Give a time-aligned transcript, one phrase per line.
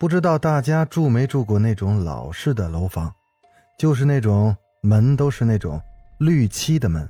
[0.00, 3.12] 不知道大家住没住过那种老式的楼房，
[3.78, 5.78] 就是那种门都是那种
[6.16, 7.06] 绿漆的门，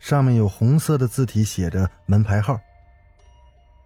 [0.00, 2.58] 上面有红色的字体写着门牌号。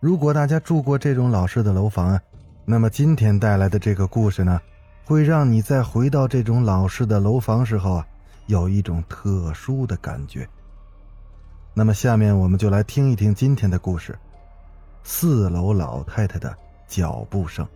[0.01, 2.21] 如果大家住过这种老式的楼房啊，
[2.65, 4.59] 那么今天带来的这个故事呢，
[5.05, 8.07] 会让你在回到这种老式的楼房时候啊，
[8.47, 10.49] 有一种特殊的感觉。
[11.75, 14.19] 那么下面我们就来听一听今天的故事。
[15.05, 16.57] 四楼老太太的
[16.89, 17.69] 脚步声。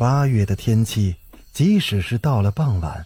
[0.00, 1.14] 八月的天气，
[1.52, 3.04] 即使是到了傍晚，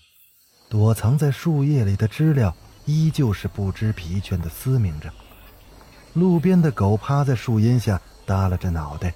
[0.68, 5.12] 躲藏在树叶里的知了依旧是不知疲倦的嘶鸣着。
[6.12, 9.12] 路边的狗趴在树荫下，耷拉着脑袋，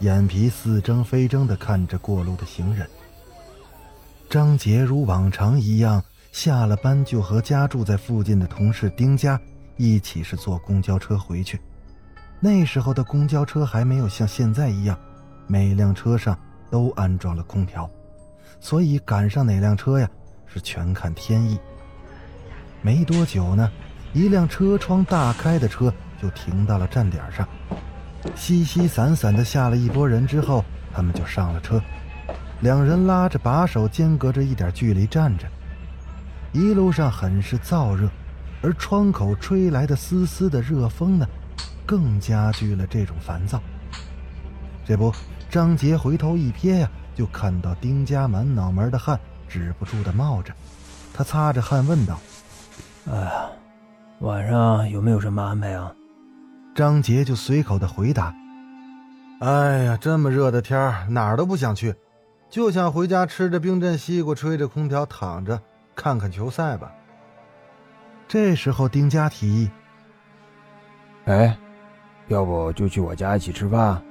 [0.00, 2.84] 眼皮似睁非睁的看着过路的行人。
[4.28, 9.40] 张杰如往常一样，下了班就和家住在附近的同事丁家。
[9.76, 11.60] 一起是坐公交车回去，
[12.40, 14.98] 那时候的公交车还没有像现在一样，
[15.46, 16.36] 每辆车上
[16.74, 17.88] 都安装了空调，
[18.58, 20.10] 所以赶上哪辆车呀
[20.44, 21.56] 是全看天意。
[22.82, 23.70] 没多久呢，
[24.12, 27.48] 一辆车窗大开的车就停到了站点上，
[28.34, 31.80] 稀稀散散的下了一波人之后，他们就上了车，
[32.60, 35.46] 两人拉着把手，间隔着一点距离站着，
[36.50, 38.10] 一路上很是燥热。
[38.62, 41.28] 而窗口吹来的丝丝的热风呢，
[41.86, 43.62] 更加剧了这种烦躁。
[44.84, 45.14] 这不，
[45.54, 50.52] 张杰回头一瞥呀，就看到丁家满脑门的汗止不住的冒着。
[51.14, 52.18] 他擦着汗问道
[53.08, 53.46] ：“哎呀，
[54.18, 55.94] 晚上有没有什么安排啊？”
[56.74, 58.34] 张杰就随口的回答
[59.38, 60.76] ：“哎呀，这么热的天
[61.08, 61.94] 哪儿都不想去，
[62.50, 65.62] 就想回家吃着冰镇西瓜，吹着空调，躺着
[65.94, 66.92] 看看球赛吧。”
[68.26, 69.70] 这时候，丁家提议
[71.26, 71.56] ：“哎，
[72.26, 74.02] 要不就去我家一起吃饭？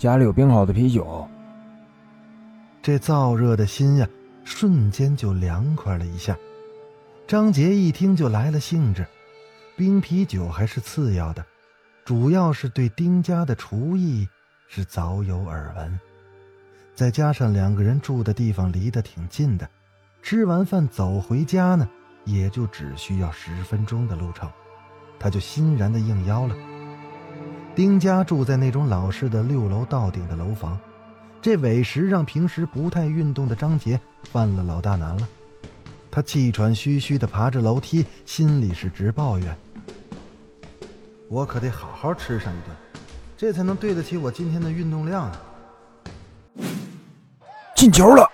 [0.00, 1.28] 家里有冰好的啤酒。”
[2.80, 4.08] 这燥热的心呀，
[4.44, 6.34] 瞬间就凉快了一下。
[7.26, 9.06] 张杰一听就来了兴致，
[9.76, 11.44] 冰啤酒还是次要的，
[12.02, 14.26] 主要是对丁家的厨艺
[14.68, 16.00] 是早有耳闻。
[16.94, 19.68] 再加上两个人住的地方离得挺近的，
[20.22, 21.86] 吃完饭走回家呢。
[22.24, 24.48] 也就只需要十分钟的路程，
[25.18, 26.54] 他就欣然的应邀了。
[27.74, 30.78] 丁家住在那种老式的六楼到顶的楼房，
[31.40, 35.28] 这委实让平时不太运动的张杰犯了老大难了。
[36.10, 39.56] 他气喘吁吁的爬着楼梯，心里是直抱怨
[41.30, 42.76] ：“我可得好好吃上一顿，
[43.36, 45.40] 这才能对得起我今天的运动量啊！”
[47.76, 48.28] 进球了！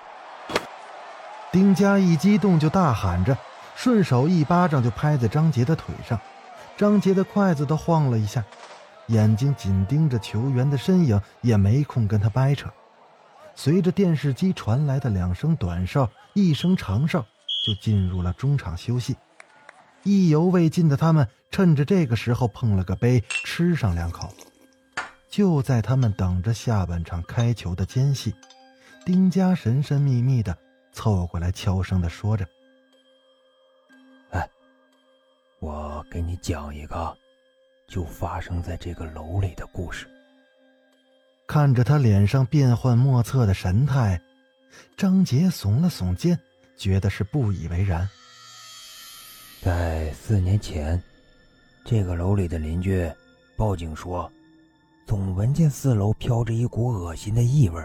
[1.53, 3.37] 丁家一激动就大喊着。
[3.77, 6.19] 顺手一巴掌就拍在张杰的腿上，
[6.79, 8.43] 张杰的筷子都晃了一下，
[9.09, 12.69] 眼睛紧盯着球员的身影，也没空跟他掰扯。
[13.55, 17.25] 随着电视机传来的两声短哨，一声长哨，
[17.65, 19.17] 就进入了中场休息。
[20.03, 24.29] 意犹未尽的他们趁着这个时候碰了个杯，吃上两口。
[25.29, 28.35] 就在他们等着下半场开球的间隙，
[29.05, 30.57] 丁家神神秘秘的
[30.93, 32.47] 凑过来，悄声的说着。
[35.59, 37.17] 我给你讲一个，
[37.87, 40.07] 就发生在这个楼里的故事。
[41.47, 44.21] 看着他脸上变幻莫测的神态，
[44.97, 46.39] 张杰耸了耸肩，
[46.77, 48.09] 觉得是不以为然。
[49.63, 51.03] 在四年前，
[51.85, 53.11] 这个楼里的邻居
[53.57, 54.31] 报警说，
[55.07, 57.83] 总闻见四楼飘着一股恶心的异味。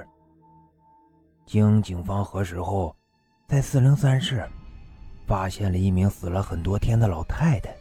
[1.45, 2.95] 经警方核实后，
[3.47, 4.47] 在四零三室。
[5.27, 7.73] 发现了一名死了很多天的老太太。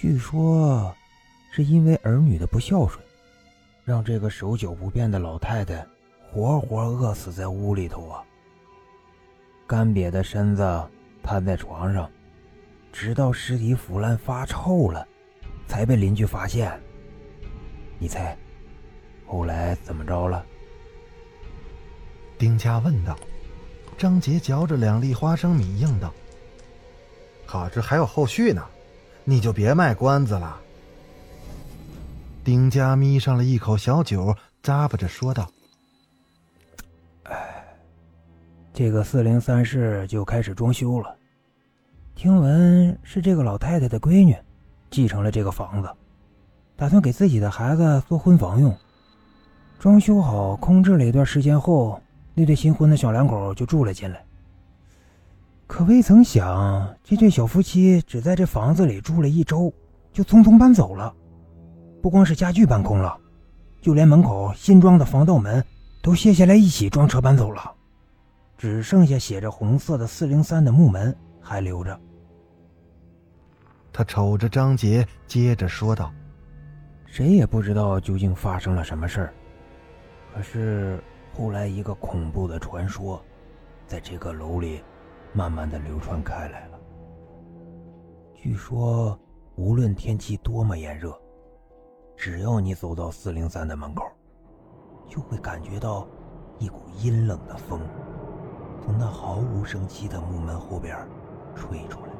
[0.00, 0.96] 据说，
[1.50, 3.04] 是因为儿女的不孝顺，
[3.84, 5.86] 让这个手脚不便的老太太
[6.22, 8.24] 活活饿死在屋里头啊！
[9.66, 10.88] 干瘪的身子
[11.22, 12.10] 瘫在床上，
[12.90, 15.06] 直到尸体腐烂发臭了，
[15.68, 16.72] 才被邻居发现。
[17.98, 18.34] 你猜，
[19.26, 20.42] 后来怎么着了？
[22.38, 23.14] 丁家问道。
[23.98, 26.10] 张杰嚼着两粒花生米，应道
[27.44, 28.66] ：“好，这还有后续呢，
[29.30, 30.60] 你就别卖关子了。”
[32.42, 35.48] 丁家眯上了一口小酒，咂巴着说道
[38.74, 41.14] ：“这个四零三室就开始装修了。
[42.16, 44.36] 听闻是这个老太太的闺女
[44.90, 45.88] 继承了这个房子，
[46.74, 48.76] 打算给自己的孩子做婚房用。
[49.78, 52.02] 装修好、空置了一段时间后，
[52.34, 54.24] 那对新婚的小两口就住了进来。
[55.70, 59.72] 可未曾想，这对小夫妻只在这房子里住了一周，
[60.12, 61.14] 就匆匆搬走了。
[62.02, 63.16] 不光是家具搬空了，
[63.80, 65.64] 就连门口新装的防盗门
[66.02, 67.72] 都卸下来一起装车搬走了，
[68.58, 71.98] 只剩下写着红色的四零三的木门还留着。
[73.92, 76.12] 他瞅着张杰，接着说道
[77.06, 79.34] ：“谁也不知道究竟发生了什么事儿。
[80.34, 81.00] 可是
[81.32, 83.22] 后来，一个恐怖的传说，
[83.86, 84.82] 在这个楼里
[85.32, 86.78] 慢慢的流传开来了。
[88.34, 89.18] 据说，
[89.54, 91.16] 无论天气多么炎热，
[92.16, 94.04] 只要你走到四零三的门口，
[95.08, 96.08] 就会感觉到
[96.58, 97.80] 一股阴冷的风
[98.82, 100.96] 从那毫无生气的木门后边
[101.54, 102.12] 吹出来。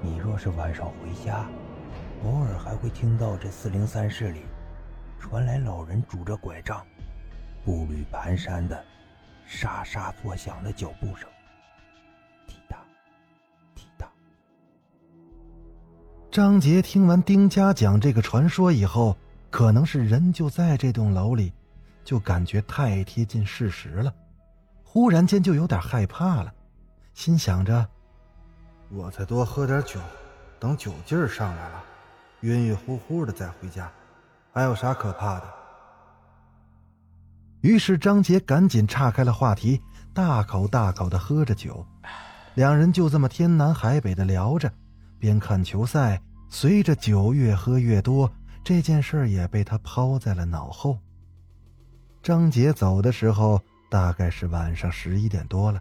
[0.00, 1.46] 你若是晚上回家，
[2.24, 4.42] 偶尔还会听到这四零三室里
[5.18, 6.86] 传来老人拄着拐杖、
[7.64, 8.82] 步履蹒跚的
[9.44, 11.28] 沙沙作响的脚步声，
[16.38, 19.16] 张杰听完丁家讲这个传说以后，
[19.50, 21.52] 可能是人就在这栋楼里，
[22.04, 24.14] 就感觉太贴近事实了，
[24.84, 26.54] 忽然间就有点害怕了，
[27.12, 27.84] 心想着。
[28.88, 29.98] 我再多喝点酒，
[30.60, 31.82] 等酒劲儿上来了，
[32.42, 33.90] 晕晕乎乎的再回家，
[34.52, 35.44] 还有啥可怕的？
[37.62, 39.82] 于是张杰赶紧岔开了话题，
[40.14, 41.84] 大口大口的喝着酒，
[42.54, 44.72] 两人就这么天南海北的聊着，
[45.18, 48.30] 边看球赛，随着酒越喝越多，
[48.64, 50.98] 这件事也被他抛在了脑后。
[52.22, 53.60] 张杰走的时候
[53.90, 55.80] 大概是晚上十一点多了，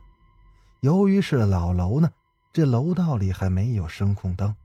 [0.82, 2.10] 由于是老楼呢。
[2.54, 4.56] 这楼道里还没有声控灯，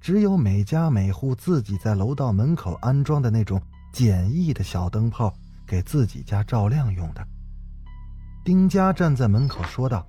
[0.00, 3.60] 只有每家每户自己在楼道门口安装的那种
[3.92, 5.30] 简易的小灯泡，
[5.66, 7.26] 给自己家照亮用的。
[8.44, 10.06] 丁家站在门口说道：“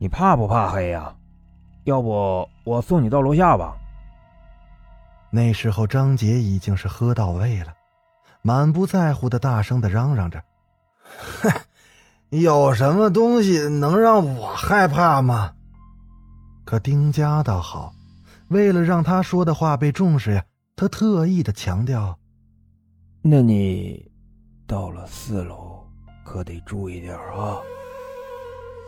[0.00, 1.14] 你怕不怕黑呀？
[1.84, 3.76] 要不我送你到楼下吧。”
[5.34, 7.74] 那时候张杰已经是喝到位了，
[8.40, 10.40] 满不在乎的大声的嚷嚷着
[11.42, 11.50] ：“哼，
[12.28, 15.52] 有什么东西能让我害怕吗？”
[16.64, 17.92] 可丁家倒好，
[18.46, 20.44] 为了让他说的话被重视呀，
[20.76, 22.16] 他特意的强调
[23.20, 24.08] ：“那你
[24.68, 25.84] 到了四楼
[26.24, 27.58] 可得注意点啊。”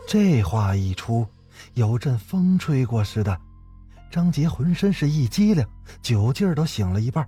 [0.07, 1.27] 这话一出，
[1.73, 3.37] 有阵风吹过似的，
[4.11, 5.65] 张杰浑身是一激灵，
[6.01, 7.27] 酒劲儿都醒了一半。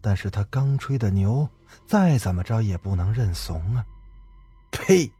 [0.00, 1.48] 但是他刚吹的牛，
[1.86, 3.84] 再怎么着也不能认怂啊！
[4.70, 5.10] 呸！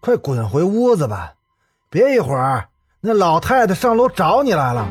[0.00, 1.32] 快滚回屋子吧，
[1.90, 2.68] 别一会儿。
[3.00, 4.90] 那老太太上楼找你来了。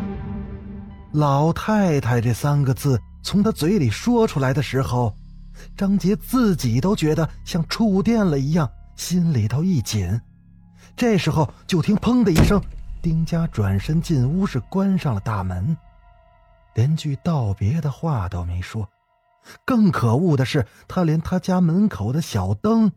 [1.12, 5.16] 老太太这三个字从他嘴里说出来的时候，
[5.76, 10.20] 张杰自己都觉得像触电了一样，心里头一紧。
[10.96, 12.62] 这时候就听“砰”的一声，
[13.06, 15.78] 丁家转身进屋，是关上了大门，
[16.74, 18.90] 连句道别的话都没说。
[19.64, 22.92] 更可恶的是，他连他家门口的小灯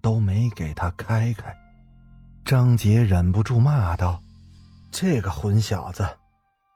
[0.00, 1.56] 都没给他开开。
[2.44, 4.20] 张杰忍不住骂道。
[4.90, 6.04] 这个混小子，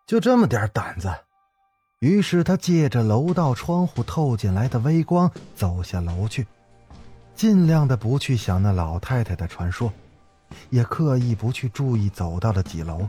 [0.07, 1.13] 就这么点胆子。
[1.99, 6.47] 于是他借着楼道窗户透进来的微光，走下楼去，
[7.35, 9.93] 尽量的不去想那老太太的传说，
[10.71, 13.09] 也刻意不去注意走到了几楼。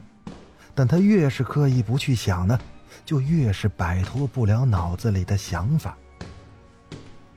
[0.75, 2.59] 但他越是刻意不去想呢，
[3.05, 5.97] 就越是摆脱不了脑子里的想法。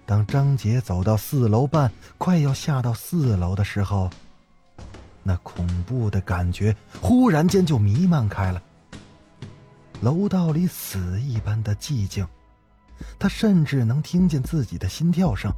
[0.06, 4.08] 当张杰走到四楼半，快要下到四楼的时候。
[5.22, 8.62] 那恐怖的感觉忽然间就弥漫开了。
[10.00, 12.24] 楼道里死一般的寂静，
[13.18, 15.52] 他甚至能听见自己的心跳声。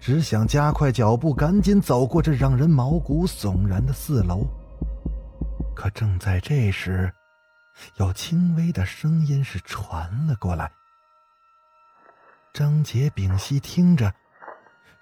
[0.00, 4.46] 只想加快脚步，赶紧走过这让人毛骨悚然的四楼。
[5.74, 7.12] 可正在这时，
[7.96, 10.70] 有轻微的声音是传了过来。
[12.52, 14.12] 张杰屏息听着。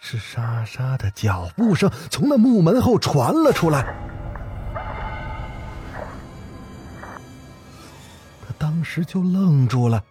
[0.01, 3.83] 是沙沙的脚步声从那木门后传了出来，
[8.47, 10.05] 他当时就愣住了，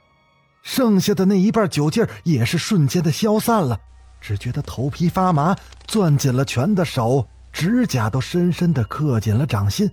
[0.61, 3.79] 剩下的那一半酒劲儿也是瞬间的消散了，
[4.27, 5.55] 只觉得头皮发麻，
[5.87, 9.89] 攥紧了拳的手指甲都深深的刻进了掌心。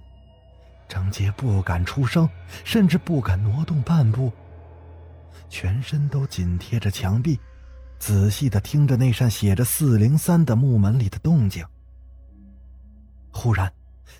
[0.88, 2.28] 张杰不敢出声，
[2.64, 4.32] 甚至不敢挪动半步，
[5.48, 7.38] 全身都紧贴着墙壁。
[8.00, 11.64] 仔细的听着那扇写着“四零三”的木门里的动静，
[13.30, 13.72] 忽然，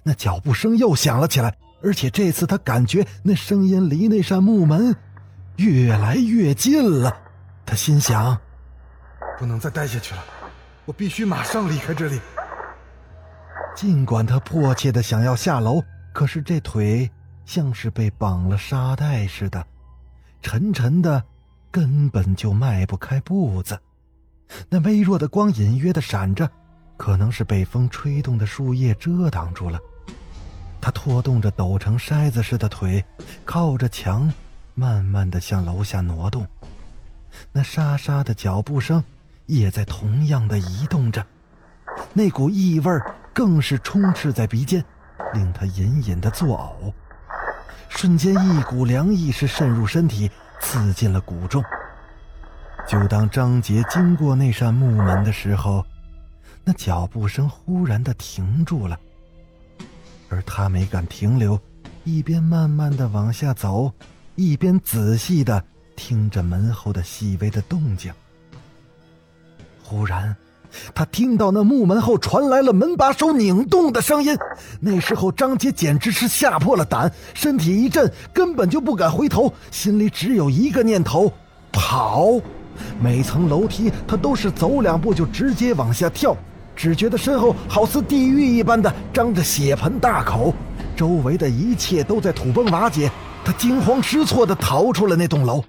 [0.04, 4.94] 那脚步声又响了起来，而且这次他感觉那声音离那扇木门
[5.56, 7.16] 越来越近了。
[7.66, 8.40] 他心想：
[9.38, 10.24] 不能再待下去了，
[10.84, 12.20] 我必须马上离开这里。
[13.74, 17.10] 尽管他迫切的想要下楼，可是这腿
[17.44, 19.66] 像是被绑了沙袋似的，
[20.40, 21.22] 沉沉的，
[21.70, 23.78] 根本就迈不开步子。
[24.68, 26.48] 那微弱的光隐约的闪着，
[26.96, 29.80] 可能是被风吹动的树叶遮挡住了。
[30.80, 33.04] 他拖动着抖成筛子似的腿，
[33.44, 34.32] 靠着墙，
[34.74, 36.46] 慢慢的向楼下挪动。
[37.50, 39.02] 那沙沙的脚步声
[39.46, 41.24] 也在同样的移动着，
[42.12, 42.90] 那股异味
[43.32, 44.84] 更是充斥在鼻尖，
[45.32, 46.92] 令他隐隐的作呕。
[47.88, 51.62] 瞬间，一股凉意是渗入身体，刺进了骨中。
[52.86, 55.84] 就当张杰经过那扇木门的时候，
[56.64, 58.98] 那脚步声忽然的停住了，
[60.28, 61.58] 而他没敢停留，
[62.02, 63.92] 一边慢慢的往下走，
[64.34, 65.62] 一边仔细的
[65.96, 68.12] 听着门后的细微的动静。
[69.86, 70.34] 忽然，
[70.94, 74.36] 他听到那木门后传来了门把手拧动的声音。
[74.80, 81.30] 那时候，张杰简直是吓破了胆，身体一震，根本就不敢回头，心里只有一个念头：
[81.70, 82.40] 跑。
[82.98, 86.34] 每层楼梯，他都是走两步就直接往下跳，
[86.74, 90.52] 只觉得身后好似地狱一般的张着血盆大口，
[90.96, 93.10] 周围的一切都在土崩瓦解。
[93.44, 95.62] 他惊慌失措地逃出了那栋楼，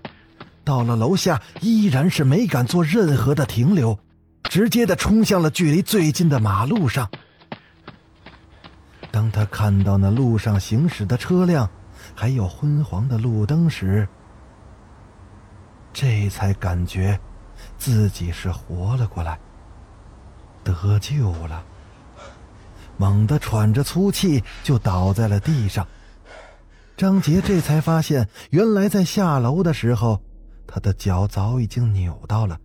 [0.64, 4.00] 到了楼下依然是没敢做任何的停留，
[4.50, 7.10] 直接的冲向了距离最近的马路上。
[9.12, 11.70] 当他看到那路上行驶的车辆，
[12.14, 14.08] 还有昏黄的路灯时，
[15.94, 17.20] 这才感觉
[17.78, 19.40] 自己是活了过来，
[20.64, 21.64] 得救了。
[22.98, 25.86] 猛地喘着粗气，就倒在了地上。
[26.96, 30.22] 张杰这才发现，原来在下楼的时候，
[30.66, 32.58] 他的脚早已经扭到了，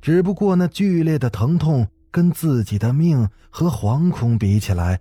[0.00, 5.00] 只不过那剧烈的疼痛跟自己的命和惶恐比起来，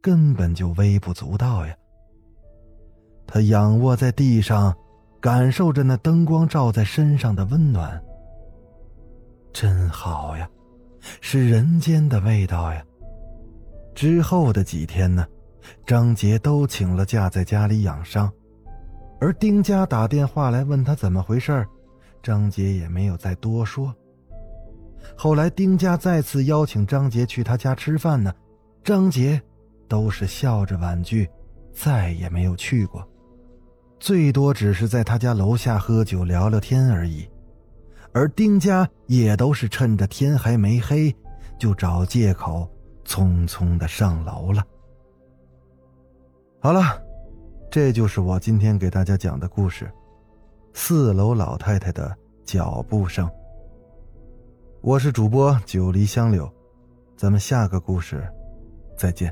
[0.00, 1.74] 根本就微不足道呀。
[3.26, 4.74] 他仰卧在地上。
[5.20, 8.00] 感受着那灯光照在身上的温暖，
[9.52, 10.48] 真好呀，
[11.20, 12.80] 是人间的味道呀。
[13.96, 15.26] 之后的几天呢，
[15.84, 18.32] 张杰都请了假在家里养伤，
[19.20, 21.66] 而丁家打电话来问他怎么回事
[22.22, 23.92] 张杰也没有再多说。
[25.16, 28.32] 后来丁家再次邀请张杰去他家吃饭呢，
[28.84, 29.40] 张杰
[29.88, 31.28] 都是笑着婉拒，
[31.72, 33.06] 再也没有去过。
[33.98, 37.28] 最多只是在他家楼下喝酒聊聊天而已，
[38.12, 41.14] 而丁家也都是趁着天还没黑，
[41.58, 42.70] 就找借口
[43.04, 44.62] 匆匆的上楼了。
[46.60, 47.02] 好了，
[47.70, 49.90] 这就是我今天给大家讲的故事：
[50.74, 53.28] 四楼老太太的脚步声。
[54.88, 56.50] 我是主播九黎香柳，
[57.14, 58.26] 咱们下个故事
[58.96, 59.30] 再见。